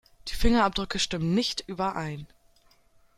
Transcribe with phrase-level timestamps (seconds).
[0.29, 2.25] Die Fingerabdrücke stimmen nicht überein.